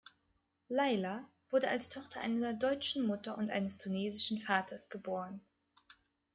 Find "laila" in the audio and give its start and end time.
0.67-1.29